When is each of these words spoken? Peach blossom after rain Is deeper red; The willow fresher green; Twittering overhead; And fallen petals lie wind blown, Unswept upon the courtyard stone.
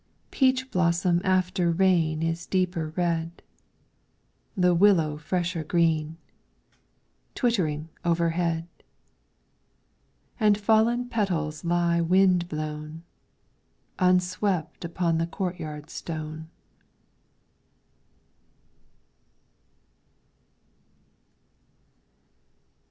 Peach 0.31 0.71
blossom 0.71 1.21
after 1.23 1.69
rain 1.69 2.23
Is 2.23 2.47
deeper 2.47 2.89
red; 2.95 3.43
The 4.57 4.73
willow 4.73 5.15
fresher 5.17 5.63
green; 5.63 6.17
Twittering 7.35 7.87
overhead; 8.03 8.67
And 10.39 10.57
fallen 10.57 11.07
petals 11.07 11.63
lie 11.63 12.01
wind 12.01 12.49
blown, 12.49 13.03
Unswept 13.99 14.83
upon 14.83 15.19
the 15.19 15.27
courtyard 15.27 15.91
stone. 15.91 16.49